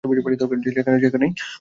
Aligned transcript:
যে 0.03 0.71
যেখানে 0.71 0.95
আছো 0.95 1.05
সেখানেই 1.05 1.31
থাকো। 1.31 1.45